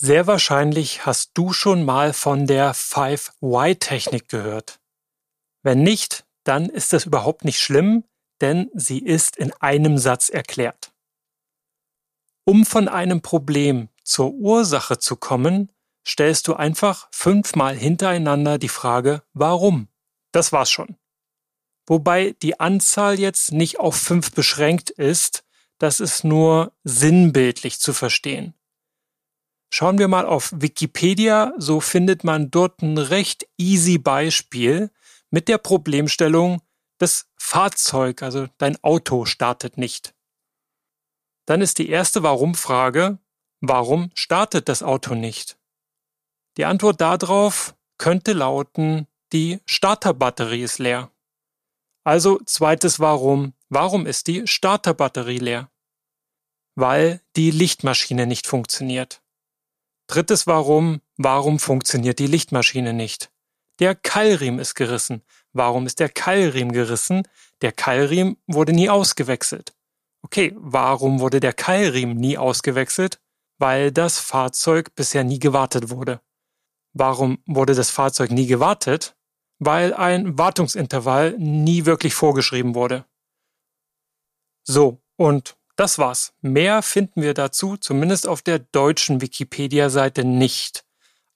Sehr 0.00 0.28
wahrscheinlich 0.28 1.06
hast 1.06 1.32
du 1.34 1.52
schon 1.52 1.84
mal 1.84 2.12
von 2.12 2.46
der 2.46 2.72
5-Y-Technik 2.72 4.28
gehört. 4.28 4.78
Wenn 5.62 5.82
nicht, 5.82 6.24
dann 6.44 6.68
ist 6.68 6.92
das 6.92 7.06
überhaupt 7.06 7.44
nicht 7.44 7.60
schlimm, 7.60 8.04
denn 8.40 8.70
sie 8.74 9.00
ist 9.00 9.36
in 9.36 9.52
einem 9.54 9.98
Satz 9.98 10.28
erklärt. 10.28 10.92
Um 12.44 12.64
von 12.64 12.86
einem 12.88 13.22
Problem 13.22 13.88
zur 14.04 14.32
Ursache 14.32 14.98
zu 14.98 15.16
kommen, 15.16 15.72
stellst 16.06 16.46
du 16.46 16.54
einfach 16.54 17.08
fünfmal 17.10 17.76
hintereinander 17.76 18.58
die 18.58 18.68
Frage 18.68 19.22
warum. 19.34 19.88
Das 20.32 20.52
war's 20.52 20.70
schon. 20.70 20.96
Wobei 21.86 22.36
die 22.42 22.60
Anzahl 22.60 23.18
jetzt 23.18 23.50
nicht 23.50 23.80
auf 23.80 23.96
fünf 23.96 24.30
beschränkt 24.32 24.90
ist, 24.90 25.44
das 25.78 26.00
ist 26.00 26.22
nur 26.22 26.72
sinnbildlich 26.84 27.80
zu 27.80 27.92
verstehen. 27.92 28.54
Schauen 29.78 30.00
wir 30.00 30.08
mal 30.08 30.26
auf 30.26 30.50
Wikipedia, 30.56 31.54
so 31.56 31.78
findet 31.78 32.24
man 32.24 32.50
dort 32.50 32.82
ein 32.82 32.98
recht 32.98 33.46
easy 33.58 33.96
Beispiel 33.96 34.90
mit 35.30 35.46
der 35.46 35.58
Problemstellung, 35.58 36.62
das 36.98 37.30
Fahrzeug, 37.36 38.24
also 38.24 38.48
dein 38.58 38.82
Auto 38.82 39.24
startet 39.24 39.78
nicht. 39.78 40.16
Dann 41.46 41.60
ist 41.60 41.78
die 41.78 41.90
erste 41.90 42.24
Warum-Frage, 42.24 43.20
warum 43.60 44.10
startet 44.14 44.68
das 44.68 44.82
Auto 44.82 45.14
nicht? 45.14 45.60
Die 46.56 46.64
Antwort 46.64 47.00
darauf 47.00 47.76
könnte 47.98 48.32
lauten, 48.32 49.06
die 49.32 49.60
Starterbatterie 49.64 50.64
ist 50.64 50.80
leer. 50.80 51.12
Also 52.02 52.40
zweites 52.46 52.98
Warum, 52.98 53.54
warum 53.68 54.06
ist 54.06 54.26
die 54.26 54.44
Starterbatterie 54.48 55.38
leer? 55.38 55.70
Weil 56.74 57.22
die 57.36 57.52
Lichtmaschine 57.52 58.26
nicht 58.26 58.48
funktioniert. 58.48 59.22
Drittes 60.08 60.46
Warum, 60.46 61.02
warum 61.18 61.58
funktioniert 61.58 62.18
die 62.18 62.26
Lichtmaschine 62.26 62.94
nicht? 62.94 63.30
Der 63.78 63.94
Keilriemen 63.94 64.58
ist 64.58 64.74
gerissen. 64.74 65.22
Warum 65.52 65.86
ist 65.86 66.00
der 66.00 66.08
Keilriemen 66.08 66.72
gerissen? 66.72 67.28
Der 67.60 67.72
Keilriemen 67.72 68.38
wurde 68.46 68.72
nie 68.72 68.88
ausgewechselt. 68.88 69.74
Okay, 70.22 70.54
warum 70.56 71.20
wurde 71.20 71.40
der 71.40 71.52
Keilriemen 71.52 72.16
nie 72.16 72.38
ausgewechselt? 72.38 73.20
Weil 73.58 73.92
das 73.92 74.18
Fahrzeug 74.18 74.94
bisher 74.94 75.24
nie 75.24 75.38
gewartet 75.38 75.90
wurde. 75.90 76.22
Warum 76.94 77.42
wurde 77.44 77.74
das 77.74 77.90
Fahrzeug 77.90 78.30
nie 78.30 78.46
gewartet? 78.46 79.14
Weil 79.58 79.92
ein 79.92 80.38
Wartungsintervall 80.38 81.36
nie 81.38 81.84
wirklich 81.84 82.14
vorgeschrieben 82.14 82.74
wurde. 82.74 83.04
So, 84.64 85.02
und 85.16 85.57
das 85.78 85.98
war's. 85.98 86.32
Mehr 86.42 86.82
finden 86.82 87.22
wir 87.22 87.34
dazu, 87.34 87.76
zumindest 87.76 88.26
auf 88.26 88.42
der 88.42 88.58
deutschen 88.58 89.20
Wikipedia-Seite 89.20 90.24
nicht. 90.24 90.84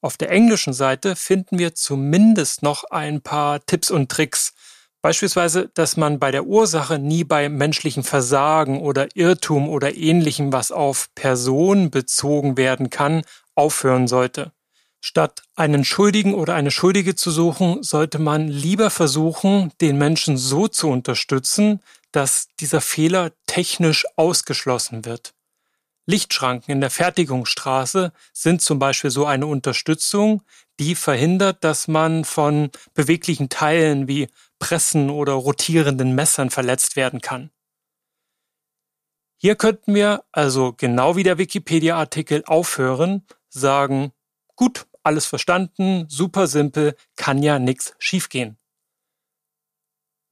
Auf 0.01 0.17
der 0.17 0.31
englischen 0.31 0.73
Seite 0.73 1.15
finden 1.15 1.61
wir 1.61 1.77
zumindest 1.77 2.62
noch 2.62 2.83
ein 2.91 3.23
paar 3.23 3.65
Tipps 3.65 3.91
und 3.91 4.11
Tricks. 4.11 4.53
Beispielsweise, 5.01 5.71
dass 5.75 5.97
man 5.97 6.19
bei 6.19 6.33
der 6.33 6.45
Ursache 6.45 6.99
nie 6.99 7.23
bei 7.23 7.49
menschlichen 7.49 8.03
Versagen 8.03 8.81
oder 8.81 9.15
Irrtum 9.15 9.69
oder 9.69 9.95
ähnlichem, 9.95 10.53
was 10.53 10.73
auf 10.73 11.09
Person 11.15 11.91
bezogen 11.91 12.56
werden 12.56 12.91
kann, 12.91 13.23
aufhören 13.55 14.09
sollte. 14.09 14.53
Statt 15.01 15.43
einen 15.55 15.84
Schuldigen 15.84 16.34
oder 16.34 16.55
eine 16.55 16.71
Schuldige 16.73 17.15
zu 17.15 17.31
suchen, 17.31 17.83
sollte 17.83 18.19
man 18.19 18.49
lieber 18.49 18.91
versuchen, 18.91 19.73
den 19.81 19.99
Menschen 19.99 20.37
so 20.37 20.67
zu 20.67 20.89
unterstützen, 20.89 21.81
dass 22.13 22.49
dieser 22.61 22.81
Fehler 22.81 23.33
technisch 23.47 24.07
ausgeschlossen 24.17 25.05
wird. 25.05 25.35
Lichtschranken 26.07 26.73
in 26.73 26.81
der 26.81 26.91
Fertigungsstraße 26.91 28.13
sind 28.33 28.61
zum 28.61 28.79
Beispiel 28.79 29.11
so 29.11 29.25
eine 29.25 29.47
Unterstützung, 29.47 30.43
die 30.81 30.95
verhindert, 30.95 31.63
dass 31.65 31.87
man 31.87 32.25
von 32.25 32.71
beweglichen 32.95 33.49
Teilen 33.49 34.09
wie 34.09 34.29
Pressen 34.59 35.11
oder 35.11 35.33
rotierenden 35.33 36.15
Messern 36.15 36.51
verletzt 36.51 36.97
werden 36.97 37.21
kann. 37.21 37.51
Hier 39.37 39.56
könnten 39.56 39.95
wir 39.95 40.25
also 40.33 40.72
genau 40.72 41.17
wie 41.17 41.25
der 41.25 41.39
Wikipedia-Artikel 41.39 42.45
aufhören, 42.47 43.27
sagen, 43.49 44.12
gut, 44.55 44.87
alles 45.03 45.27
verstanden, 45.27 46.06
super 46.09 46.47
simpel, 46.47 46.95
kann 47.17 47.43
ja 47.43 47.59
nichts 47.59 47.95
schiefgehen. 47.99 48.56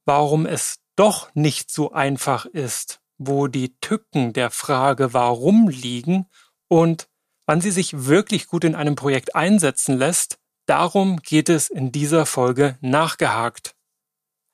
Warum 0.05 0.45
es 0.45 0.79
doch 1.01 1.33
nicht 1.33 1.71
so 1.71 1.93
einfach 1.93 2.45
ist, 2.45 3.01
wo 3.17 3.47
die 3.47 3.75
Tücken 3.79 4.33
der 4.33 4.51
Frage 4.51 5.15
warum 5.15 5.67
liegen 5.67 6.27
und 6.67 7.09
wann 7.47 7.59
sie 7.59 7.71
sich 7.71 8.05
wirklich 8.05 8.45
gut 8.45 8.63
in 8.63 8.75
einem 8.75 8.95
Projekt 8.95 9.33
einsetzen 9.35 9.97
lässt, 9.97 10.37
darum 10.67 11.17
geht 11.17 11.49
es 11.49 11.71
in 11.71 11.91
dieser 11.91 12.27
Folge 12.27 12.77
nachgehakt. 12.81 13.75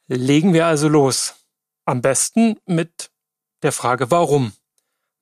Legen 0.08 0.54
wir 0.54 0.68
also 0.68 0.88
los. 0.88 1.36
Am 1.84 2.02
besten 2.02 2.56
mit 2.66 3.12
der 3.62 3.74
Frage 3.74 4.10
warum. 4.10 4.54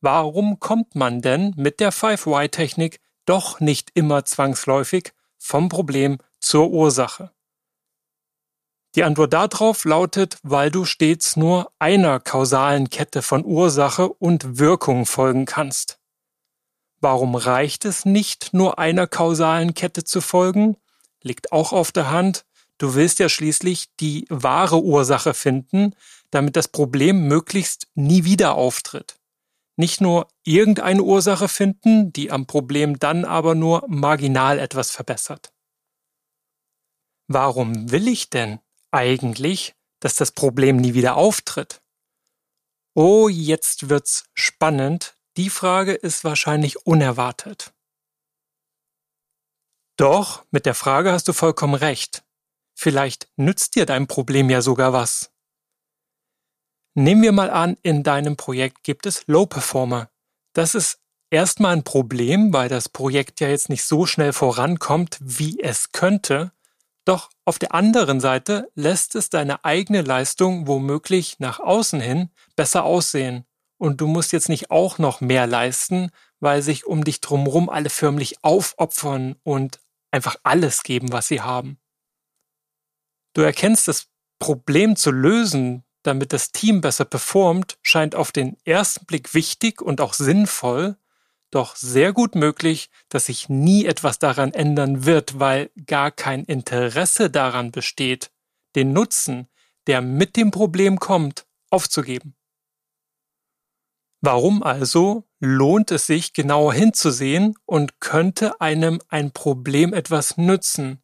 Warum 0.01 0.59
kommt 0.59 0.93
man 0.93 1.23
denn 1.23 1.55
mit 1.57 1.79
der 1.79 1.91
5Y-Technik 1.91 2.99
doch 3.25 3.59
nicht 3.59 3.89
immer 3.95 4.25
zwangsläufig 4.25 5.11
vom 5.39 5.69
Problem 5.69 6.19
zur 6.39 6.69
Ursache? 6.69 7.34
Die 8.95 9.03
Antwort 9.03 9.33
darauf 9.33 9.83
lautet, 9.83 10.37
weil 10.41 10.71
du 10.71 10.85
stets 10.85 11.35
nur 11.35 11.69
einer 11.79 12.21
kausalen 12.21 12.89
Kette 12.89 13.21
von 13.21 13.43
Ursache 13.43 14.07
und 14.07 14.57
Wirkung 14.57 15.05
folgen 15.05 15.45
kannst. 15.45 15.99
Warum 17.01 17.35
reicht 17.35 17.83
es 17.83 18.05
nicht, 18.05 18.53
nur 18.53 18.79
einer 18.79 19.05
kausalen 19.05 19.73
Kette 19.73 20.05
zu 20.05 20.21
folgen? 20.21 20.77
Liegt 21.21 21.51
auch 21.51 21.73
auf 21.73 21.91
der 21.91 22.09
Hand. 22.09 22.45
Du 22.77 22.95
willst 22.95 23.19
ja 23.19 23.27
schließlich 23.27 23.87
die 23.99 24.25
wahre 24.29 24.81
Ursache 24.81 25.33
finden, 25.33 25.93
damit 26.31 26.55
das 26.55 26.69
Problem 26.69 27.27
möglichst 27.27 27.87
nie 27.95 28.23
wieder 28.23 28.55
auftritt. 28.55 29.17
Nicht 29.75 29.99
nur 29.99 30.29
irgendeine 30.45 31.03
Ursache 31.03 31.49
finden, 31.49 32.13
die 32.13 32.31
am 32.31 32.47
Problem 32.47 32.97
dann 32.97 33.25
aber 33.25 33.55
nur 33.55 33.83
marginal 33.89 34.57
etwas 34.57 34.91
verbessert. 34.91 35.51
Warum 37.27 37.91
will 37.91 38.07
ich 38.07 38.29
denn 38.29 38.59
eigentlich, 38.91 39.75
dass 39.99 40.15
das 40.15 40.31
Problem 40.31 40.77
nie 40.77 40.93
wieder 40.93 41.15
auftritt? 41.15 41.81
Oh, 42.93 43.27
jetzt 43.27 43.89
wird's 43.89 44.25
spannend. 44.33 45.15
Die 45.37 45.49
Frage 45.49 45.93
ist 45.93 46.23
wahrscheinlich 46.23 46.85
unerwartet. 46.85 47.73
Doch, 49.97 50.45
mit 50.51 50.65
der 50.65 50.75
Frage 50.75 51.11
hast 51.11 51.27
du 51.27 51.33
vollkommen 51.33 51.75
recht. 51.75 52.23
Vielleicht 52.73 53.29
nützt 53.37 53.75
dir 53.75 53.85
dein 53.85 54.07
Problem 54.07 54.49
ja 54.49 54.61
sogar 54.61 54.93
was. 54.93 55.31
Nehmen 56.93 57.21
wir 57.21 57.31
mal 57.31 57.49
an, 57.49 57.77
in 57.81 58.03
deinem 58.03 58.37
Projekt 58.37 58.83
gibt 58.83 59.05
es 59.05 59.27
Low 59.27 59.45
Performer. 59.45 60.09
Das 60.53 60.75
ist 60.75 60.99
erstmal 61.29 61.73
ein 61.73 61.83
Problem, 61.83 62.53
weil 62.53 62.69
das 62.69 62.87
Projekt 62.87 63.41
ja 63.41 63.49
jetzt 63.49 63.69
nicht 63.69 63.83
so 63.83 64.05
schnell 64.05 64.31
vorankommt, 64.31 65.17
wie 65.21 65.59
es 65.59 65.91
könnte. 65.91 66.53
Doch 67.05 67.29
auf 67.45 67.59
der 67.59 67.73
anderen 67.73 68.19
Seite 68.19 68.69
lässt 68.73 69.15
es 69.15 69.29
deine 69.29 69.63
eigene 69.63 70.01
Leistung 70.01 70.67
womöglich 70.67 71.39
nach 71.39 71.59
außen 71.59 72.01
hin 72.01 72.29
besser 72.55 72.83
aussehen. 72.83 73.45
Und 73.77 74.01
du 74.01 74.07
musst 74.07 74.31
jetzt 74.31 74.49
nicht 74.49 74.71
auch 74.71 74.97
noch 74.97 75.21
mehr 75.21 75.45
leisten, 75.45 76.09
weil 76.39 76.61
sich 76.61 76.85
um 76.85 77.03
dich 77.03 77.21
drumherum 77.21 77.69
alle 77.69 77.89
förmlich 77.89 78.43
aufopfern 78.43 79.35
und 79.43 79.79
einfach 80.11 80.35
alles 80.43 80.83
geben, 80.83 81.11
was 81.11 81.27
sie 81.27 81.41
haben. 81.41 81.77
Du 83.33 83.41
erkennst 83.41 83.87
das 83.87 84.07
Problem 84.39 84.95
zu 84.95 85.11
lösen, 85.11 85.83
damit 86.03 86.33
das 86.33 86.51
Team 86.51 86.81
besser 86.81 87.05
performt, 87.05 87.77
scheint 87.81 88.15
auf 88.15 88.31
den 88.31 88.57
ersten 88.63 89.05
Blick 89.05 89.33
wichtig 89.33 89.81
und 89.81 90.01
auch 90.01 90.13
sinnvoll, 90.13 90.97
doch 91.55 91.75
sehr 91.75 92.13
gut 92.13 92.35
möglich, 92.35 92.89
dass 93.09 93.27
sich 93.27 93.49
nie 93.49 93.85
etwas 93.85 94.19
daran 94.19 94.53
ändern 94.53 95.05
wird, 95.05 95.39
weil 95.39 95.71
gar 95.87 96.11
kein 96.11 96.43
Interesse 96.43 97.29
daran 97.29 97.71
besteht, 97.71 98.31
den 98.75 98.93
Nutzen, 98.93 99.47
der 99.87 100.01
mit 100.01 100.35
dem 100.35 100.51
Problem 100.51 100.99
kommt, 100.99 101.47
aufzugeben. 101.69 102.35
Warum 104.21 104.63
also 104.63 105.23
lohnt 105.39 105.91
es 105.91 106.07
sich 106.07 106.33
genauer 106.33 106.73
hinzusehen 106.73 107.55
und 107.65 107.99
könnte 107.99 108.59
einem 108.59 108.99
ein 109.07 109.31
Problem 109.31 109.93
etwas 109.93 110.37
nützen? 110.37 111.03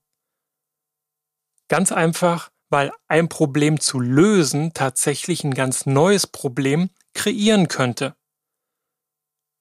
Ganz 1.68 1.92
einfach, 1.92 2.52
weil 2.70 2.92
ein 3.08 3.30
Problem 3.30 3.80
zu 3.80 4.00
lösen 4.00 4.74
tatsächlich 4.74 5.44
ein 5.44 5.54
ganz 5.54 5.86
neues 5.86 6.25
Problem 6.25 6.90
kreieren 7.14 7.68
könnte. 7.68 8.16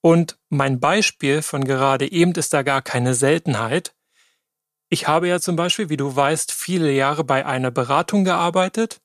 Und 0.00 0.38
mein 0.48 0.80
Beispiel 0.80 1.42
von 1.42 1.64
gerade 1.64 2.10
eben 2.10 2.32
ist 2.32 2.52
da 2.52 2.62
gar 2.62 2.82
keine 2.82 3.14
Seltenheit. 3.14 3.94
Ich 4.88 5.06
habe 5.06 5.28
ja 5.28 5.40
zum 5.40 5.56
Beispiel, 5.56 5.88
wie 5.88 5.96
du 5.96 6.14
weißt, 6.14 6.52
viele 6.52 6.90
Jahre 6.90 7.22
bei 7.22 7.46
einer 7.46 7.70
Beratung 7.70 8.24
gearbeitet. 8.24 9.00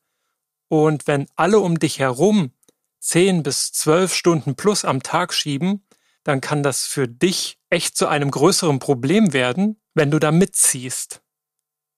Und 0.67 1.05
wenn 1.05 1.27
alle 1.35 1.59
um 1.59 1.79
dich 1.79 1.99
herum 1.99 2.51
zehn 2.99 3.43
bis 3.43 3.71
zwölf 3.71 4.15
Stunden 4.15 4.55
plus 4.55 4.83
am 4.83 5.03
Tag 5.03 5.33
schieben, 5.33 5.85
dann 6.23 6.41
kann 6.41 6.63
das 6.63 6.85
für 6.85 7.07
dich 7.07 7.59
echt 7.69 7.95
zu 7.95 8.07
einem 8.07 8.31
größeren 8.31 8.79
Problem 8.79 9.31
werden, 9.31 9.79
wenn 9.93 10.09
du 10.09 10.17
da 10.17 10.31
mitziehst. 10.31 11.21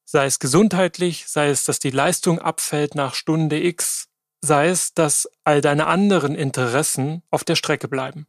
Sei 0.03 0.25
es 0.25 0.39
gesundheitlich, 0.39 1.27
sei 1.27 1.49
es, 1.49 1.63
dass 1.63 1.79
die 1.79 1.91
Leistung 1.91 2.39
abfällt 2.39 2.95
nach 2.95 3.13
Stunde 3.13 3.63
X, 3.63 4.09
sei 4.41 4.67
es, 4.67 4.93
dass 4.93 5.29
all 5.45 5.61
deine 5.61 5.87
anderen 5.87 6.35
Interessen 6.35 7.23
auf 7.29 7.45
der 7.45 7.55
Strecke 7.55 7.87
bleiben. 7.87 8.27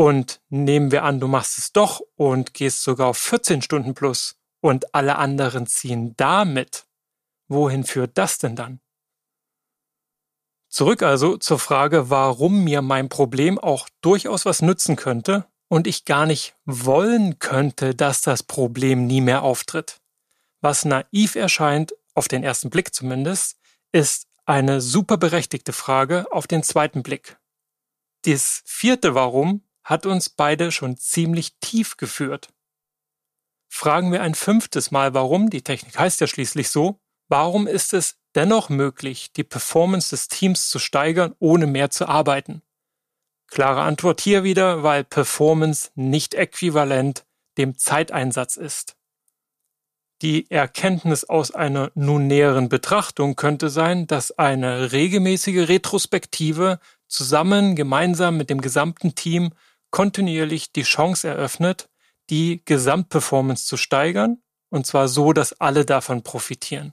Und 0.00 0.40
nehmen 0.48 0.92
wir 0.92 1.04
an, 1.04 1.20
du 1.20 1.28
machst 1.28 1.58
es 1.58 1.74
doch 1.74 2.00
und 2.16 2.54
gehst 2.54 2.84
sogar 2.84 3.08
auf 3.08 3.18
14 3.18 3.60
Stunden 3.60 3.92
plus 3.92 4.40
und 4.62 4.94
alle 4.94 5.16
anderen 5.16 5.66
ziehen 5.66 6.14
damit. 6.16 6.86
Wohin 7.48 7.84
führt 7.84 8.16
das 8.16 8.38
denn 8.38 8.56
dann? 8.56 8.80
Zurück 10.70 11.02
also 11.02 11.36
zur 11.36 11.58
Frage, 11.58 12.08
warum 12.08 12.64
mir 12.64 12.80
mein 12.80 13.10
Problem 13.10 13.58
auch 13.58 13.90
durchaus 14.00 14.46
was 14.46 14.62
nützen 14.62 14.96
könnte 14.96 15.44
und 15.68 15.86
ich 15.86 16.06
gar 16.06 16.24
nicht 16.24 16.56
wollen 16.64 17.38
könnte, 17.38 17.94
dass 17.94 18.22
das 18.22 18.42
Problem 18.42 19.06
nie 19.06 19.20
mehr 19.20 19.42
auftritt. 19.42 20.00
Was 20.62 20.86
naiv 20.86 21.34
erscheint, 21.34 21.92
auf 22.14 22.26
den 22.26 22.42
ersten 22.42 22.70
Blick 22.70 22.94
zumindest, 22.94 23.58
ist 23.92 24.28
eine 24.46 24.80
super 24.80 25.18
berechtigte 25.18 25.74
Frage 25.74 26.26
auf 26.32 26.46
den 26.46 26.62
zweiten 26.62 27.02
Blick. 27.02 27.36
Das 28.24 28.62
vierte 28.64 29.14
Warum 29.14 29.62
hat 29.84 30.06
uns 30.06 30.28
beide 30.28 30.72
schon 30.72 30.96
ziemlich 30.96 31.56
tief 31.60 31.96
geführt. 31.96 32.48
Fragen 33.68 34.12
wir 34.12 34.22
ein 34.22 34.34
fünftes 34.34 34.90
Mal 34.90 35.14
warum, 35.14 35.48
die 35.48 35.62
Technik 35.62 35.98
heißt 35.98 36.20
ja 36.20 36.26
schließlich 36.26 36.70
so, 36.70 37.00
warum 37.28 37.66
ist 37.66 37.94
es 37.94 38.16
dennoch 38.34 38.68
möglich, 38.68 39.32
die 39.32 39.44
Performance 39.44 40.10
des 40.10 40.28
Teams 40.28 40.68
zu 40.68 40.78
steigern, 40.78 41.34
ohne 41.38 41.66
mehr 41.66 41.90
zu 41.90 42.08
arbeiten? 42.08 42.62
Klare 43.46 43.82
Antwort 43.82 44.20
hier 44.20 44.44
wieder, 44.44 44.82
weil 44.82 45.04
Performance 45.04 45.90
nicht 45.94 46.34
äquivalent 46.34 47.24
dem 47.58 47.76
Zeiteinsatz 47.78 48.56
ist. 48.56 48.96
Die 50.22 50.50
Erkenntnis 50.50 51.24
aus 51.24 51.50
einer 51.50 51.90
nun 51.94 52.26
näheren 52.26 52.68
Betrachtung 52.68 53.36
könnte 53.36 53.70
sein, 53.70 54.06
dass 54.06 54.32
eine 54.32 54.92
regelmäßige 54.92 55.68
Retrospektive 55.68 56.78
zusammen 57.08 57.74
gemeinsam 57.74 58.36
mit 58.36 58.50
dem 58.50 58.60
gesamten 58.60 59.14
Team 59.14 59.52
kontinuierlich 59.90 60.72
die 60.72 60.82
Chance 60.82 61.28
eröffnet, 61.28 61.88
die 62.30 62.62
Gesamtperformance 62.64 63.66
zu 63.66 63.76
steigern, 63.76 64.42
und 64.70 64.86
zwar 64.86 65.08
so, 65.08 65.32
dass 65.32 65.60
alle 65.60 65.84
davon 65.84 66.22
profitieren. 66.22 66.92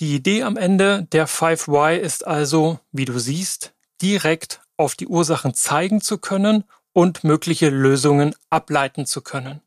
Die 0.00 0.14
Idee 0.14 0.42
am 0.42 0.56
Ende 0.56 1.06
der 1.12 1.28
5Y 1.28 1.96
ist 1.96 2.26
also, 2.26 2.80
wie 2.90 3.04
du 3.04 3.18
siehst, 3.18 3.74
direkt 4.00 4.60
auf 4.76 4.94
die 4.94 5.06
Ursachen 5.06 5.54
zeigen 5.54 6.00
zu 6.00 6.18
können 6.18 6.64
und 6.92 7.24
mögliche 7.24 7.70
Lösungen 7.70 8.34
ableiten 8.50 9.06
zu 9.06 9.22
können. 9.22 9.62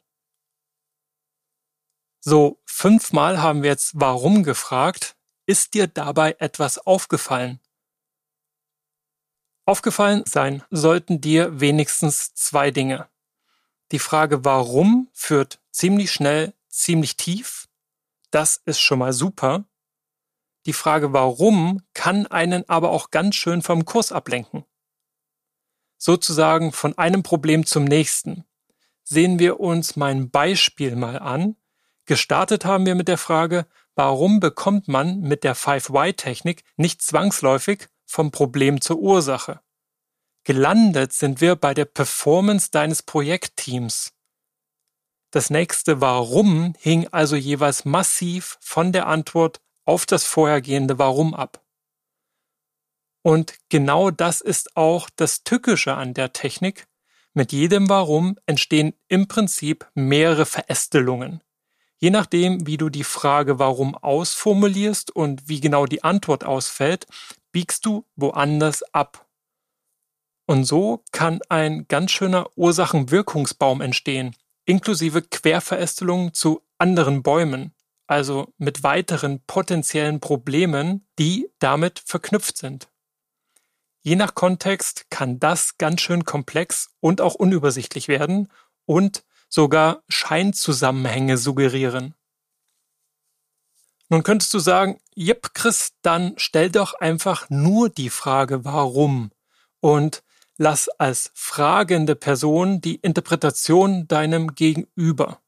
So, 2.20 2.60
fünfmal 2.66 3.42
haben 3.42 3.64
wir 3.64 3.70
jetzt 3.70 3.92
warum 3.96 4.44
gefragt. 4.44 5.16
Ist 5.46 5.76
dir 5.76 5.88
dabei 5.88 6.36
etwas 6.40 6.80
aufgefallen? 6.80 7.60
Aufgefallen 9.66 10.24
sein 10.26 10.64
sollten 10.70 11.22
dir 11.22 11.60
wenigstens 11.60 12.34
zwei 12.34 12.72
Dinge. 12.72 13.08
Die 13.92 14.00
Frage 14.00 14.46
warum 14.46 15.10
führt 15.14 15.60
ziemlich 15.72 16.12
schnell 16.12 16.54
ziemlich 16.70 17.18
tief. 17.18 17.68
Das 18.32 18.62
ist 18.66 18.80
schon 18.80 19.00
mal 19.00 19.14
super. 19.14 19.66
Die 20.66 20.74
Frage 20.74 21.14
warum 21.14 21.82
kann 21.94 22.28
einen 22.28 22.68
aber 22.70 22.92
auch 22.92 23.12
ganz 23.12 23.36
schön 23.36 23.62
vom 23.62 23.86
Kurs 23.86 24.12
ablenken. 24.12 24.66
Sozusagen 25.98 26.72
von 26.72 26.98
einem 26.98 27.24
Problem 27.24 27.66
zum 27.66 27.86
nächsten. 27.86 28.44
Sehen 29.04 29.40
wir 29.40 29.60
uns 29.60 29.96
mein 29.96 30.30
Beispiel 30.30 30.96
mal 30.96 31.20
an, 31.20 31.56
Gestartet 32.08 32.66
haben 32.66 32.86
wir 32.86 32.94
mit 32.94 33.08
der 33.08 33.18
Frage, 33.18 33.66
warum 33.96 34.40
bekommt 34.40 34.88
man 34.88 35.22
mit 35.22 35.44
der 35.44 35.56
5Y-Technik 35.56 36.64
nicht 36.78 37.02
zwangsläufig 37.02 37.88
vom 38.06 38.32
Problem 38.32 38.82
zur 38.82 39.00
Ursache? 39.00 39.62
Gelandet 40.44 41.12
sind 41.12 41.42
wir 41.42 41.56
bei 41.56 41.74
der 41.74 41.86
Performance 41.86 42.70
deines 42.72 43.02
Projektteams. 43.02 44.14
Das 45.32 45.50
nächste 45.50 46.02
Warum 46.02 46.76
hing 46.80 47.08
also 47.08 47.36
jeweils 47.36 47.84
massiv 47.84 48.58
von 48.62 48.92
der 48.92 49.08
Antwort 49.08 49.60
auf 49.84 50.06
das 50.06 50.26
vorhergehende 50.26 50.98
Warum 50.98 51.34
ab. 51.34 51.62
Und 53.22 53.56
genau 53.70 54.12
das 54.12 54.40
ist 54.40 54.78
auch 54.78 55.10
das 55.16 55.44
Tückische 55.44 55.96
an 55.96 56.14
der 56.14 56.32
Technik. 56.32 56.88
Mit 57.34 57.52
jedem 57.52 57.90
Warum 57.90 58.38
entstehen 58.46 58.94
im 59.08 59.28
Prinzip 59.28 59.90
mehrere 59.96 60.46
Verästelungen. 60.46 61.42
Je 61.98 62.12
nachdem, 62.12 62.68
wie 62.68 62.78
du 62.78 62.90
die 62.90 63.04
Frage 63.04 63.58
warum 63.58 63.96
ausformulierst 63.96 65.12
und 65.12 65.50
wie 65.50 65.60
genau 65.60 65.86
die 65.86 66.04
Antwort 66.04 66.44
ausfällt, 66.44 67.08
biegst 67.56 67.86
du 67.86 68.06
woanders 68.18 68.84
ab. 68.92 69.30
Und 70.46 70.66
so 70.66 71.06
kann 71.14 71.40
ein 71.48 71.88
ganz 71.88 72.12
schöner 72.12 72.50
Ursachenwirkungsbaum 72.58 73.80
entstehen, 73.80 74.36
inklusive 74.66 75.22
Querverästelungen 75.22 76.34
zu 76.34 76.64
anderen 76.80 77.24
Bäumen, 77.24 77.74
also 78.08 78.54
mit 78.58 78.84
weiteren 78.84 79.40
potenziellen 79.48 80.20
Problemen, 80.20 81.08
die 81.18 81.50
damit 81.60 82.04
verknüpft 82.06 82.58
sind. 82.58 82.90
Je 84.02 84.18
nach 84.18 84.36
Kontext 84.36 85.10
kann 85.10 85.40
das 85.40 85.78
ganz 85.78 86.02
schön 86.02 86.26
komplex 86.26 86.90
und 87.00 87.22
auch 87.22 87.36
unübersichtlich 87.36 88.10
werden 88.10 88.52
und 88.84 89.24
sogar 89.48 90.04
Scheinzusammenhänge 90.10 91.38
suggerieren. 91.38 92.16
Nun 94.10 94.24
könntest 94.24 94.54
du 94.54 94.60
sagen, 94.60 95.00
jep, 95.16 95.54
Chris, 95.54 95.94
dann 96.02 96.34
stell 96.38 96.70
doch 96.70 96.94
einfach 96.94 97.50
nur 97.50 97.90
die 97.90 98.10
Frage 98.10 98.64
warum 98.64 99.32
und 99.80 100.24
lass 100.58 100.90
als 100.90 101.32
fragende 101.34 102.16
Person 102.16 102.82
die 102.82 102.96
Interpretation 102.96 104.08
deinem 104.08 104.54
Gegenüber. 104.56 105.42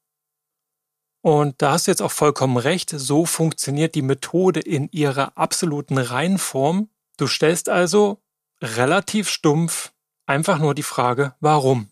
Und 1.21 1.62
da 1.62 1.74
hast 1.74 1.88
du 1.88 1.92
jetzt 1.92 2.01
auch 2.01 2.12
vollkommen 2.12 2.57
recht, 2.57 2.89
so 2.89 3.25
funktioniert 3.25 3.95
die 3.95 4.01
Methode 4.01 4.59
in 4.59 4.89
ihrer 4.92 5.38
absoluten 5.38 5.98
Reinform. 5.98 6.89
Du 7.18 7.27
stellst 7.27 7.69
also 7.69 8.21
relativ 8.62 9.30
stumpf 9.30 9.92
einfach 10.25 10.59
nur 10.59 10.74
die 10.74 10.83
Frage 10.83 11.36
warum. 11.39 11.89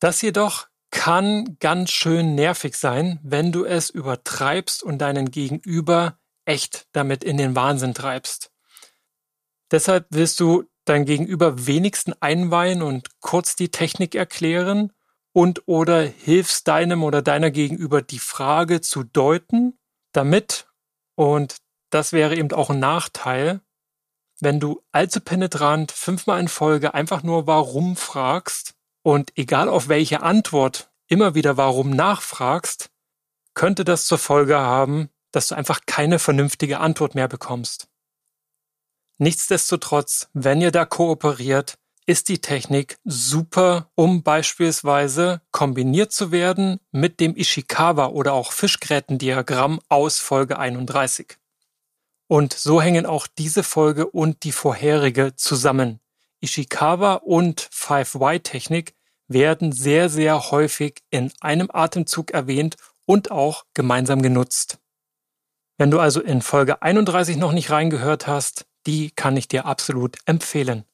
Das 0.00 0.22
jedoch 0.22 0.68
kann 0.94 1.58
ganz 1.58 1.90
schön 1.90 2.34
nervig 2.36 2.76
sein, 2.76 3.18
wenn 3.22 3.52
du 3.52 3.64
es 3.64 3.90
übertreibst 3.90 4.82
und 4.82 4.98
deinen 4.98 5.32
Gegenüber 5.32 6.18
echt 6.46 6.86
damit 6.92 7.24
in 7.24 7.36
den 7.36 7.56
Wahnsinn 7.56 7.94
treibst. 7.94 8.52
Deshalb 9.70 10.06
willst 10.10 10.38
du 10.38 10.64
dein 10.84 11.04
Gegenüber 11.04 11.66
wenigsten 11.66 12.14
einweihen 12.20 12.80
und 12.80 13.20
kurz 13.20 13.56
die 13.56 13.70
Technik 13.70 14.14
erklären 14.14 14.92
und 15.32 15.66
oder 15.66 16.00
hilfst 16.00 16.68
deinem 16.68 17.02
oder 17.02 17.22
deiner 17.22 17.50
Gegenüber 17.50 18.00
die 18.00 18.20
Frage 18.20 18.80
zu 18.80 19.02
deuten, 19.02 19.78
damit, 20.12 20.68
und 21.16 21.56
das 21.90 22.12
wäre 22.12 22.36
eben 22.36 22.52
auch 22.52 22.70
ein 22.70 22.78
Nachteil, 22.78 23.60
wenn 24.40 24.60
du 24.60 24.80
allzu 24.92 25.20
penetrant 25.20 25.90
fünfmal 25.90 26.38
in 26.40 26.48
Folge 26.48 26.94
einfach 26.94 27.24
nur 27.24 27.48
warum 27.48 27.96
fragst, 27.96 28.74
und 29.02 29.36
egal 29.36 29.68
auf 29.68 29.88
welche 29.88 30.22
Antwort 30.22 30.90
immer 31.14 31.36
wieder 31.36 31.56
warum 31.56 31.90
nachfragst, 31.90 32.90
könnte 33.54 33.84
das 33.84 34.06
zur 34.06 34.18
Folge 34.18 34.58
haben, 34.58 35.10
dass 35.30 35.46
du 35.46 35.54
einfach 35.54 35.82
keine 35.86 36.18
vernünftige 36.18 36.80
Antwort 36.80 37.14
mehr 37.14 37.28
bekommst. 37.28 37.86
Nichtsdestotrotz, 39.18 40.28
wenn 40.32 40.60
ihr 40.60 40.72
da 40.72 40.84
kooperiert, 40.84 41.78
ist 42.04 42.28
die 42.28 42.40
Technik 42.40 42.98
super, 43.04 43.92
um 43.94 44.24
beispielsweise 44.24 45.40
kombiniert 45.52 46.12
zu 46.12 46.32
werden 46.32 46.80
mit 46.90 47.20
dem 47.20 47.36
Ishikawa 47.36 48.08
oder 48.08 48.32
auch 48.32 48.50
Fischgrätendiagramm 48.50 49.80
aus 49.88 50.18
Folge 50.18 50.58
31. 50.58 51.38
Und 52.26 52.52
so 52.52 52.82
hängen 52.82 53.06
auch 53.06 53.28
diese 53.28 53.62
Folge 53.62 54.08
und 54.08 54.42
die 54.42 54.52
vorherige 54.52 55.36
zusammen. 55.36 56.00
Ishikawa 56.40 57.14
und 57.14 57.60
5Y-Technik 57.60 58.94
werden 59.28 59.72
sehr, 59.72 60.08
sehr 60.08 60.50
häufig 60.50 61.02
in 61.10 61.32
einem 61.40 61.70
Atemzug 61.72 62.30
erwähnt 62.32 62.76
und 63.06 63.30
auch 63.30 63.64
gemeinsam 63.74 64.22
genutzt. 64.22 64.78
Wenn 65.76 65.90
du 65.90 65.98
also 65.98 66.20
in 66.20 66.42
Folge 66.42 66.82
31 66.82 67.36
noch 67.36 67.52
nicht 67.52 67.70
reingehört 67.70 68.26
hast, 68.26 68.66
die 68.86 69.10
kann 69.10 69.36
ich 69.36 69.48
dir 69.48 69.66
absolut 69.66 70.18
empfehlen. 70.26 70.84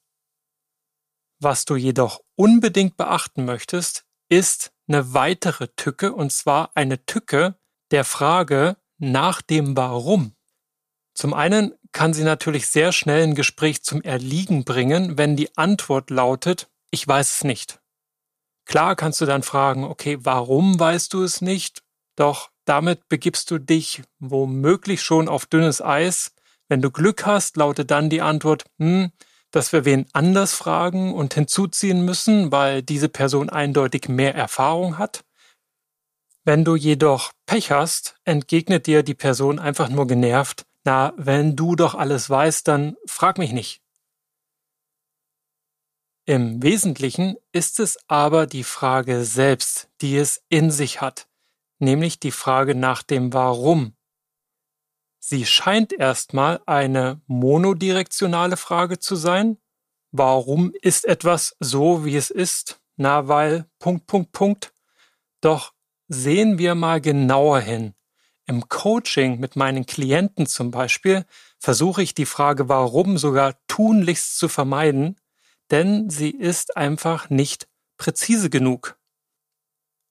Was 1.40 1.64
du 1.64 1.76
jedoch 1.76 2.20
unbedingt 2.36 2.96
beachten 2.96 3.44
möchtest, 3.44 4.04
ist 4.28 4.72
eine 4.88 5.14
weitere 5.14 5.68
Tücke, 5.76 6.12
und 6.12 6.32
zwar 6.32 6.70
eine 6.74 7.04
Tücke 7.04 7.56
der 7.90 8.04
Frage 8.04 8.76
nach 8.98 9.42
dem 9.42 9.76
Warum. 9.76 10.34
Zum 11.14 11.34
einen 11.34 11.74
kann 11.92 12.14
sie 12.14 12.22
natürlich 12.24 12.68
sehr 12.68 12.92
schnell 12.92 13.24
ein 13.24 13.34
Gespräch 13.34 13.82
zum 13.82 14.02
Erliegen 14.02 14.64
bringen, 14.64 15.18
wenn 15.18 15.36
die 15.36 15.56
Antwort 15.56 16.10
lautet, 16.10 16.70
ich 16.90 17.06
weiß 17.06 17.36
es 17.36 17.44
nicht. 17.44 17.79
Klar 18.70 18.94
kannst 18.94 19.20
du 19.20 19.26
dann 19.26 19.42
fragen, 19.42 19.82
okay, 19.82 20.18
warum 20.20 20.78
weißt 20.78 21.12
du 21.12 21.24
es 21.24 21.40
nicht? 21.40 21.82
Doch 22.14 22.50
damit 22.64 23.08
begibst 23.08 23.50
du 23.50 23.58
dich 23.58 24.04
womöglich 24.20 25.02
schon 25.02 25.28
auf 25.28 25.46
dünnes 25.46 25.82
Eis. 25.82 26.36
Wenn 26.68 26.80
du 26.80 26.92
Glück 26.92 27.26
hast, 27.26 27.56
lautet 27.56 27.90
dann 27.90 28.10
die 28.10 28.20
Antwort, 28.22 28.66
hm, 28.78 29.10
dass 29.50 29.72
wir 29.72 29.84
wen 29.84 30.06
anders 30.12 30.54
fragen 30.54 31.12
und 31.12 31.34
hinzuziehen 31.34 32.04
müssen, 32.04 32.52
weil 32.52 32.80
diese 32.84 33.08
Person 33.08 33.50
eindeutig 33.50 34.08
mehr 34.08 34.36
Erfahrung 34.36 34.98
hat. 34.98 35.24
Wenn 36.44 36.64
du 36.64 36.76
jedoch 36.76 37.32
Pech 37.46 37.72
hast, 37.72 38.20
entgegnet 38.22 38.86
dir 38.86 39.02
die 39.02 39.14
Person 39.14 39.58
einfach 39.58 39.88
nur 39.88 40.06
genervt, 40.06 40.64
na, 40.84 41.12
wenn 41.16 41.56
du 41.56 41.74
doch 41.74 41.96
alles 41.96 42.30
weißt, 42.30 42.68
dann 42.68 42.94
frag 43.04 43.36
mich 43.36 43.50
nicht. 43.50 43.82
Im 46.30 46.62
Wesentlichen 46.62 47.34
ist 47.50 47.80
es 47.80 47.98
aber 48.06 48.46
die 48.46 48.62
Frage 48.62 49.24
selbst, 49.24 49.88
die 50.00 50.16
es 50.16 50.44
in 50.48 50.70
sich 50.70 51.00
hat, 51.00 51.26
nämlich 51.80 52.20
die 52.20 52.30
Frage 52.30 52.76
nach 52.76 53.02
dem 53.02 53.32
Warum. 53.32 53.96
Sie 55.18 55.44
scheint 55.44 55.92
erstmal 55.92 56.60
eine 56.66 57.20
monodirektionale 57.26 58.56
Frage 58.56 59.00
zu 59.00 59.16
sein. 59.16 59.58
Warum 60.12 60.72
ist 60.82 61.04
etwas 61.04 61.56
so, 61.58 62.04
wie 62.04 62.14
es 62.14 62.30
ist? 62.30 62.80
Na, 62.94 63.26
weil, 63.26 63.68
Punkt, 63.80 64.06
Punkt, 64.06 64.30
Punkt. 64.30 64.72
Doch 65.40 65.72
sehen 66.06 66.58
wir 66.58 66.76
mal 66.76 67.00
genauer 67.00 67.58
hin. 67.58 67.94
Im 68.46 68.68
Coaching 68.68 69.40
mit 69.40 69.56
meinen 69.56 69.84
Klienten 69.84 70.46
zum 70.46 70.70
Beispiel 70.70 71.26
versuche 71.58 72.04
ich 72.04 72.14
die 72.14 72.24
Frage 72.24 72.68
warum 72.68 73.18
sogar 73.18 73.56
tunlichst 73.66 74.38
zu 74.38 74.48
vermeiden, 74.48 75.16
denn 75.70 76.10
sie 76.10 76.30
ist 76.30 76.76
einfach 76.76 77.30
nicht 77.30 77.68
präzise 77.96 78.50
genug. 78.50 78.98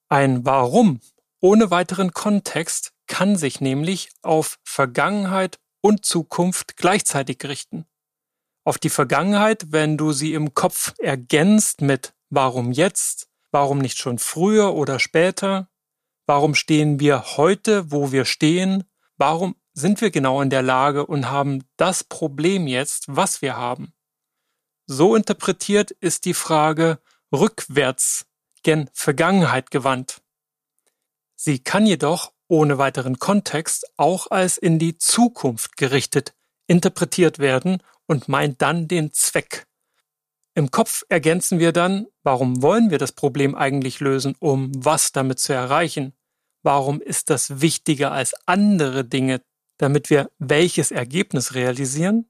Ein 0.08 0.44
Warum 0.44 1.00
ohne 1.40 1.70
weiteren 1.70 2.12
Kontext 2.12 2.92
kann 3.06 3.36
sich 3.36 3.60
nämlich 3.60 4.10
auf 4.22 4.58
Vergangenheit 4.62 5.58
und 5.80 6.04
Zukunft 6.04 6.76
gleichzeitig 6.76 7.42
richten. 7.44 7.86
Auf 8.64 8.78
die 8.78 8.90
Vergangenheit, 8.90 9.72
wenn 9.72 9.96
du 9.96 10.12
sie 10.12 10.34
im 10.34 10.54
Kopf 10.54 10.94
ergänzt 10.98 11.80
mit 11.80 12.14
Warum 12.28 12.70
jetzt, 12.70 13.28
warum 13.50 13.78
nicht 13.78 13.98
schon 13.98 14.18
früher 14.18 14.74
oder 14.74 15.00
später, 15.00 15.70
Warum 16.30 16.54
stehen 16.54 17.00
wir 17.00 17.36
heute, 17.36 17.90
wo 17.90 18.12
wir 18.12 18.24
stehen? 18.24 18.84
Warum 19.16 19.56
sind 19.72 20.00
wir 20.00 20.12
genau 20.12 20.40
in 20.42 20.48
der 20.48 20.62
Lage 20.62 21.04
und 21.04 21.28
haben 21.28 21.64
das 21.76 22.04
Problem 22.04 22.68
jetzt, 22.68 23.06
was 23.08 23.42
wir 23.42 23.56
haben? 23.56 23.92
So 24.92 25.14
interpretiert 25.14 25.92
ist 25.92 26.24
die 26.24 26.34
Frage 26.34 26.98
rückwärts 27.32 28.26
gen 28.64 28.90
Vergangenheit 28.92 29.70
gewandt. 29.70 30.20
Sie 31.36 31.60
kann 31.60 31.86
jedoch 31.86 32.32
ohne 32.48 32.76
weiteren 32.76 33.20
Kontext 33.20 33.86
auch 33.96 34.32
als 34.32 34.58
in 34.58 34.80
die 34.80 34.98
Zukunft 34.98 35.76
gerichtet 35.76 36.34
interpretiert 36.66 37.38
werden 37.38 37.84
und 38.06 38.28
meint 38.28 38.62
dann 38.62 38.88
den 38.88 39.12
Zweck. 39.12 39.68
Im 40.54 40.72
Kopf 40.72 41.04
ergänzen 41.08 41.60
wir 41.60 41.70
dann, 41.70 42.08
warum 42.24 42.60
wollen 42.60 42.90
wir 42.90 42.98
das 42.98 43.12
Problem 43.12 43.54
eigentlich 43.54 44.00
lösen, 44.00 44.34
um 44.40 44.72
was 44.74 45.12
damit 45.12 45.38
zu 45.38 45.52
erreichen? 45.52 46.14
Warum 46.64 47.00
ist 47.00 47.30
das 47.30 47.60
wichtiger 47.60 48.10
als 48.10 48.34
andere 48.46 49.04
Dinge, 49.04 49.40
damit 49.78 50.10
wir 50.10 50.32
welches 50.40 50.90
Ergebnis 50.90 51.54
realisieren? 51.54 52.29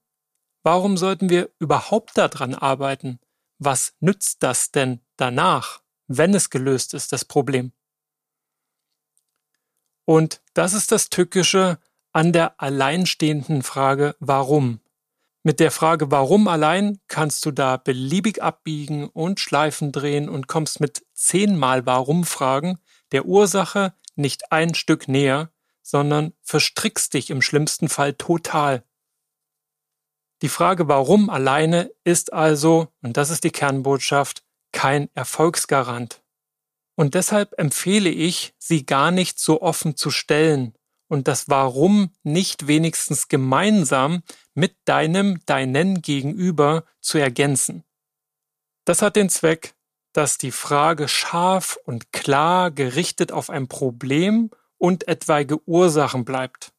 Warum 0.63 0.97
sollten 0.97 1.31
wir 1.31 1.51
überhaupt 1.59 2.19
daran 2.19 2.55
arbeiten? 2.55 3.19
Was 3.59 3.95
nützt 4.01 4.43
das 4.43 4.71
denn 4.71 5.01
danach, 5.17 5.83
wenn 6.07 6.35
es 6.35 6.51
gelöst 6.51 6.95
ist, 6.95 7.13
das 7.13 7.25
Problem? 7.25 7.73
Und 10.05 10.43
das 10.55 10.73
ist 10.73 10.93
das 10.93 11.09
Tückische 11.09 11.79
an 12.13 12.33
der 12.33 12.61
alleinstehenden 12.61 13.63
Frage 13.63 14.17
Warum. 14.19 14.81
Mit 15.43 15.61
der 15.61 15.71
Frage 15.71 16.11
Warum 16.11 16.49
allein 16.49 16.99
kannst 17.09 17.47
du 17.47 17.51
da 17.51 17.77
beliebig 17.77 18.43
abbiegen 18.43 19.09
und 19.09 19.41
Schleifen 19.41 19.93
drehen 19.93 20.29
und 20.29 20.49
kommst 20.49 20.81
mit 20.81 21.07
zehnmal 21.15 21.87
Warum 21.87 22.25
Fragen 22.25 22.79
der 23.13 23.25
Ursache 23.25 23.95
nicht 24.17 24.53
ein 24.53 24.75
Stück 24.75 25.09
näher, 25.09 25.51
sondern 25.83 26.35
verstrickst 26.43 27.15
dich 27.15 27.31
im 27.31 27.41
schlimmsten 27.41 27.89
Fall 27.89 28.13
total. 28.15 28.85
Die 30.43 30.49
Frage 30.49 30.89
warum 30.89 31.29
alleine 31.29 31.91
ist 32.05 32.33
also, 32.33 32.89
und 33.03 33.17
das 33.17 33.31
ist 33.31 33.45
die 33.45 33.51
Kernbotschaft, 33.51 34.43
kein 34.73 35.09
Erfolgsgarant. 35.15 36.23
Und 36.97 37.15
deshalb 37.15 37.59
empfehle 37.59 38.11
ich, 38.11 38.55
sie 38.59 38.87
gar 38.87 39.11
nicht 39.11 39.39
so 39.39 39.63
offen 39.63 39.97
zu 39.97 40.11
stellen 40.11 40.75
und 41.09 41.29
das 41.29 41.49
Warum 41.49 42.13
nicht 42.23 42.67
wenigstens 42.67 43.29
gemeinsam 43.29 44.23
mit 44.55 44.77
deinem, 44.85 45.41
deinen 45.47 46.03
Gegenüber 46.03 46.85
zu 47.01 47.19
ergänzen. 47.19 47.85
Das 48.85 49.03
hat 49.03 49.17
den 49.17 49.29
Zweck, 49.29 49.75
dass 50.13 50.39
die 50.39 50.53
Frage 50.53 51.09
scharf 51.09 51.79
und 51.85 52.13
klar 52.13 52.71
gerichtet 52.71 53.33
auf 53.33 53.51
ein 53.51 53.69
Problem 53.69 54.51
und 54.79 55.09
etwaige 55.09 55.61
Ursachen 55.69 56.25
bleibt. 56.25 56.73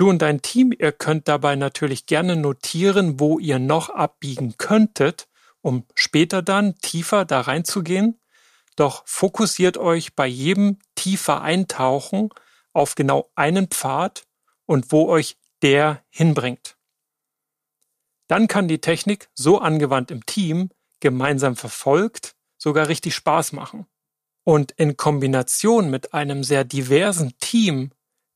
Du 0.00 0.08
und 0.08 0.22
dein 0.22 0.40
Team, 0.40 0.72
ihr 0.72 0.92
könnt 0.92 1.28
dabei 1.28 1.56
natürlich 1.56 2.06
gerne 2.06 2.34
notieren, 2.34 3.20
wo 3.20 3.38
ihr 3.38 3.58
noch 3.58 3.90
abbiegen 3.90 4.56
könntet, 4.56 5.28
um 5.60 5.84
später 5.94 6.40
dann 6.40 6.74
tiefer 6.76 7.26
da 7.26 7.42
reinzugehen. 7.42 8.18
Doch 8.76 9.02
fokussiert 9.04 9.76
euch 9.76 10.16
bei 10.16 10.26
jedem 10.26 10.78
tiefer 10.94 11.42
Eintauchen 11.42 12.30
auf 12.72 12.94
genau 12.94 13.30
einen 13.34 13.66
Pfad 13.66 14.22
und 14.64 14.90
wo 14.90 15.06
euch 15.06 15.36
der 15.60 16.02
hinbringt. 16.08 16.78
Dann 18.26 18.48
kann 18.48 18.68
die 18.68 18.80
Technik 18.80 19.28
so 19.34 19.58
angewandt 19.58 20.10
im 20.10 20.24
Team 20.24 20.70
gemeinsam 21.00 21.56
verfolgt, 21.56 22.36
sogar 22.56 22.88
richtig 22.88 23.14
Spaß 23.14 23.52
machen. 23.52 23.84
Und 24.44 24.72
in 24.72 24.96
Kombination 24.96 25.90
mit 25.90 26.14
einem 26.14 26.42
sehr 26.42 26.64
diversen 26.64 27.36
Team 27.36 27.90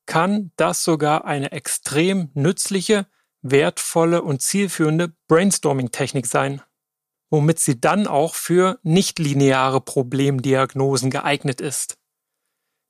kann 0.05 0.51
das 0.55 0.83
sogar 0.83 1.25
eine 1.25 1.51
extrem 1.51 2.29
nützliche, 2.33 3.07
wertvolle 3.41 4.21
und 4.21 4.41
zielführende 4.41 5.13
Brainstorming-Technik 5.27 6.25
sein, 6.25 6.61
womit 7.29 7.59
sie 7.59 7.79
dann 7.79 8.07
auch 8.07 8.35
für 8.35 8.79
nichtlineare 8.83 9.81
Problemdiagnosen 9.81 11.11
geeignet 11.11 11.61
ist. 11.61 11.97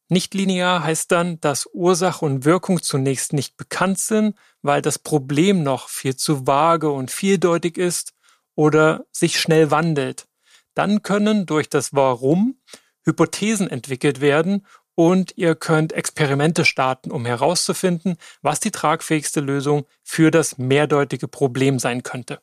Nichtlinear 0.07 0.84
heißt 0.84 1.12
dann, 1.12 1.39
dass 1.41 1.67
Ursache 1.74 2.24
und 2.24 2.45
Wirkung 2.45 2.81
zunächst 2.81 3.34
nicht 3.34 3.57
bekannt 3.57 3.98
sind, 3.98 4.36
weil 4.62 4.81
das 4.81 5.00
Problem 5.00 5.63
noch 5.63 5.89
viel 5.89 6.15
zu 6.15 6.45
vage 6.45 6.91
und 6.91 7.10
vieldeutig 7.10 7.77
ist 7.77 8.13
oder 8.53 9.05
sich 9.12 9.39
schnell 9.39 9.72
wandelt. 9.72 10.27
Dann 10.75 11.01
können 11.01 11.45
durch 11.48 11.69
das 11.69 11.93
Warum 11.93 12.60
Hypothesen 13.03 13.69
entwickelt 13.69 14.22
werden 14.22 14.65
und 14.95 15.33
ihr 15.37 15.55
könnt 15.55 15.93
Experimente 15.93 16.65
starten, 16.65 17.11
um 17.11 17.25
herauszufinden, 17.25 18.17
was 18.41 18.59
die 18.59 18.71
tragfähigste 18.71 19.41
Lösung 19.41 19.85
für 20.03 20.31
das 20.31 20.57
mehrdeutige 20.57 21.27
Problem 21.27 21.79
sein 21.79 22.01
könnte. 22.03 22.41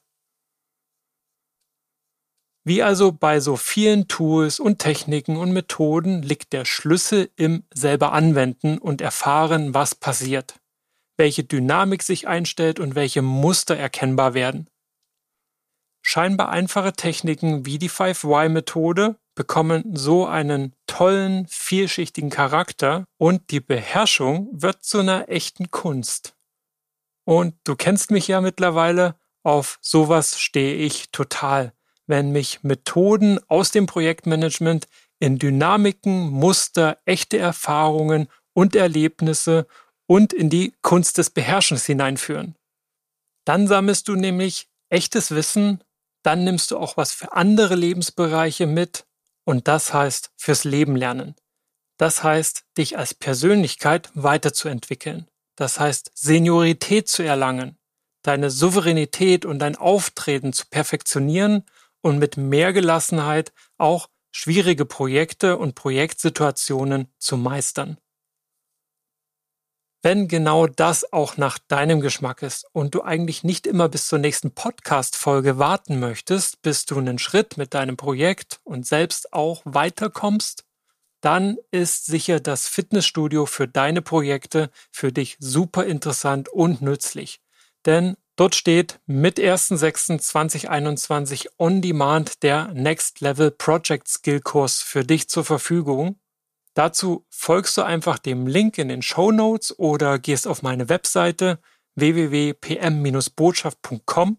Wie 2.64 2.82
also 2.82 3.10
bei 3.10 3.40
so 3.40 3.56
vielen 3.56 4.06
Tools 4.06 4.60
und 4.60 4.78
Techniken 4.78 5.36
und 5.36 5.52
Methoden 5.52 6.22
liegt 6.22 6.52
der 6.52 6.64
Schlüssel 6.64 7.28
im 7.34 7.64
selber 7.74 8.12
anwenden 8.12 8.78
und 8.78 9.00
erfahren, 9.00 9.74
was 9.74 9.96
passiert, 9.96 10.60
welche 11.16 11.42
Dynamik 11.42 12.04
sich 12.04 12.28
einstellt 12.28 12.78
und 12.78 12.94
welche 12.94 13.20
Muster 13.20 13.76
erkennbar 13.76 14.34
werden. 14.34 14.68
Scheinbar 16.04 16.50
einfache 16.50 16.92
Techniken 16.92 17.66
wie 17.66 17.78
die 17.78 17.90
5Y-Methode 17.90 19.16
bekommen 19.34 19.96
so 19.96 20.26
einen 20.26 20.74
tollen, 20.92 21.46
vielschichtigen 21.48 22.28
Charakter 22.28 23.06
und 23.16 23.50
die 23.50 23.60
Beherrschung 23.60 24.50
wird 24.52 24.84
zu 24.84 24.98
einer 24.98 25.30
echten 25.30 25.70
Kunst. 25.70 26.34
Und 27.24 27.54
du 27.64 27.76
kennst 27.76 28.10
mich 28.10 28.28
ja 28.28 28.42
mittlerweile, 28.42 29.16
auf 29.42 29.78
sowas 29.80 30.38
stehe 30.38 30.74
ich 30.74 31.10
total, 31.10 31.72
wenn 32.06 32.30
mich 32.30 32.62
Methoden 32.62 33.40
aus 33.48 33.70
dem 33.70 33.86
Projektmanagement 33.86 34.86
in 35.18 35.38
Dynamiken, 35.38 36.28
Muster, 36.28 36.98
echte 37.06 37.38
Erfahrungen 37.38 38.28
und 38.52 38.76
Erlebnisse 38.76 39.66
und 40.06 40.34
in 40.34 40.50
die 40.50 40.74
Kunst 40.82 41.16
des 41.16 41.30
Beherrschens 41.30 41.86
hineinführen. 41.86 42.54
Dann 43.46 43.66
sammelst 43.66 44.08
du 44.08 44.14
nämlich 44.14 44.68
echtes 44.90 45.30
Wissen 45.30 45.82
dann 46.22 46.44
nimmst 46.44 46.70
du 46.70 46.78
auch 46.78 46.96
was 46.96 47.12
für 47.12 47.32
andere 47.32 47.74
Lebensbereiche 47.74 48.66
mit 48.66 49.04
und 49.44 49.68
das 49.68 49.92
heißt 49.92 50.30
fürs 50.36 50.64
Leben 50.64 50.96
lernen. 50.96 51.34
Das 51.96 52.22
heißt, 52.22 52.64
dich 52.76 52.98
als 52.98 53.14
Persönlichkeit 53.14 54.10
weiterzuentwickeln. 54.14 55.28
das 55.56 55.78
heißt 55.78 56.10
Seniorität 56.14 57.08
zu 57.08 57.22
erlangen, 57.22 57.78
deine 58.22 58.50
Souveränität 58.50 59.44
und 59.44 59.58
dein 59.58 59.76
Auftreten 59.76 60.52
zu 60.52 60.66
perfektionieren 60.70 61.64
und 62.00 62.18
mit 62.18 62.36
mehr 62.36 62.72
Gelassenheit 62.72 63.52
auch 63.78 64.08
schwierige 64.32 64.86
Projekte 64.86 65.58
und 65.58 65.74
Projektsituationen 65.74 67.12
zu 67.18 67.36
meistern. 67.36 67.98
Wenn 70.04 70.26
genau 70.26 70.66
das 70.66 71.12
auch 71.12 71.36
nach 71.36 71.60
deinem 71.60 72.00
Geschmack 72.00 72.42
ist 72.42 72.66
und 72.72 72.96
du 72.96 73.02
eigentlich 73.02 73.44
nicht 73.44 73.68
immer 73.68 73.88
bis 73.88 74.08
zur 74.08 74.18
nächsten 74.18 74.52
Podcast-Folge 74.52 75.60
warten 75.60 76.00
möchtest, 76.00 76.60
bis 76.60 76.86
du 76.86 76.98
einen 76.98 77.20
Schritt 77.20 77.56
mit 77.56 77.72
deinem 77.72 77.96
Projekt 77.96 78.58
und 78.64 78.84
selbst 78.84 79.32
auch 79.32 79.62
weiterkommst, 79.64 80.64
dann 81.20 81.56
ist 81.70 82.06
sicher 82.06 82.40
das 82.40 82.66
Fitnessstudio 82.66 83.46
für 83.46 83.68
deine 83.68 84.02
Projekte 84.02 84.72
für 84.90 85.12
dich 85.12 85.36
super 85.38 85.86
interessant 85.86 86.48
und 86.48 86.82
nützlich. 86.82 87.40
Denn 87.86 88.16
dort 88.34 88.56
steht 88.56 88.98
mit 89.06 89.38
1.6.2021 89.38 91.46
on 91.58 91.80
demand 91.80 92.42
der 92.42 92.74
Next 92.74 93.20
Level 93.20 93.52
Project 93.52 94.08
Skill 94.08 94.40
Kurs 94.40 94.82
für 94.82 95.04
dich 95.04 95.28
zur 95.28 95.44
Verfügung 95.44 96.16
Dazu 96.74 97.26
folgst 97.28 97.76
du 97.76 97.82
einfach 97.82 98.18
dem 98.18 98.46
Link 98.46 98.78
in 98.78 98.88
den 98.88 99.02
Show 99.02 99.30
Notes 99.30 99.78
oder 99.78 100.18
gehst 100.18 100.48
auf 100.48 100.62
meine 100.62 100.88
Webseite 100.88 101.58
www.pm-botschaft.com 101.96 104.38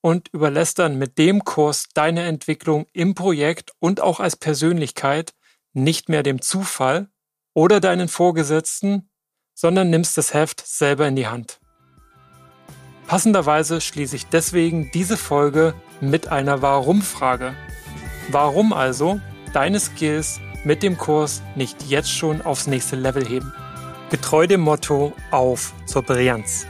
und 0.00 0.28
überlässt 0.32 0.80
dann 0.80 0.98
mit 0.98 1.18
dem 1.18 1.44
Kurs 1.44 1.86
deine 1.94 2.24
Entwicklung 2.24 2.86
im 2.92 3.14
Projekt 3.14 3.70
und 3.78 4.00
auch 4.00 4.18
als 4.18 4.34
Persönlichkeit 4.36 5.34
nicht 5.72 6.08
mehr 6.08 6.24
dem 6.24 6.42
Zufall 6.42 7.08
oder 7.54 7.78
deinen 7.80 8.08
Vorgesetzten, 8.08 9.08
sondern 9.54 9.90
nimmst 9.90 10.18
das 10.18 10.34
Heft 10.34 10.66
selber 10.66 11.06
in 11.06 11.14
die 11.14 11.28
Hand. 11.28 11.60
Passenderweise 13.06 13.80
schließe 13.80 14.16
ich 14.16 14.26
deswegen 14.26 14.90
diese 14.92 15.16
Folge 15.16 15.74
mit 16.00 16.26
einer 16.28 16.62
Warum-Frage. 16.62 17.54
Warum 18.28 18.72
also 18.72 19.20
deine 19.52 19.78
Skills 19.78 20.40
mit 20.64 20.82
dem 20.82 20.96
Kurs 20.96 21.42
nicht 21.54 21.82
jetzt 21.88 22.10
schon 22.10 22.42
aufs 22.42 22.66
nächste 22.66 22.96
Level 22.96 23.26
heben. 23.26 23.52
Getreu 24.10 24.46
dem 24.46 24.60
Motto 24.60 25.12
auf 25.30 25.72
zur 25.86 26.02
Brillanz. 26.02 26.66